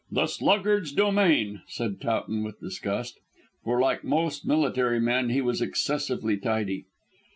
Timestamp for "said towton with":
1.67-2.59